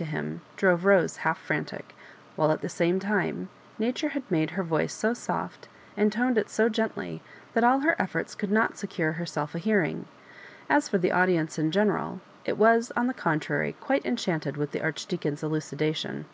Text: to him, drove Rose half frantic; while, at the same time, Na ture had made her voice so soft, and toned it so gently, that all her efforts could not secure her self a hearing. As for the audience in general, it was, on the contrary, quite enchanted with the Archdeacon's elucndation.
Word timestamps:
to 0.00 0.04
him, 0.04 0.42
drove 0.56 0.84
Rose 0.84 1.16
half 1.26 1.36
frantic; 1.38 1.92
while, 2.36 2.52
at 2.52 2.60
the 2.60 2.68
same 2.68 3.00
time, 3.00 3.48
Na 3.80 3.90
ture 3.92 4.10
had 4.10 4.22
made 4.30 4.50
her 4.50 4.62
voice 4.62 4.94
so 4.94 5.12
soft, 5.12 5.66
and 5.96 6.12
toned 6.12 6.38
it 6.38 6.48
so 6.48 6.68
gently, 6.68 7.20
that 7.52 7.64
all 7.64 7.80
her 7.80 7.96
efforts 8.00 8.36
could 8.36 8.52
not 8.52 8.78
secure 8.78 9.10
her 9.14 9.26
self 9.26 9.56
a 9.56 9.58
hearing. 9.58 10.06
As 10.70 10.88
for 10.88 10.98
the 10.98 11.10
audience 11.10 11.58
in 11.58 11.72
general, 11.72 12.20
it 12.44 12.56
was, 12.56 12.92
on 12.96 13.08
the 13.08 13.12
contrary, 13.12 13.72
quite 13.80 14.06
enchanted 14.06 14.56
with 14.56 14.70
the 14.70 14.82
Archdeacon's 14.82 15.42
elucndation. 15.42 16.26